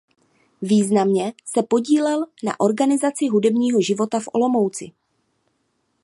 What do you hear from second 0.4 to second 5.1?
Významně se podílel na organizaci hudebního života v Olomouci.